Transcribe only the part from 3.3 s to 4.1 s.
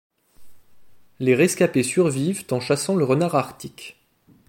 arctique.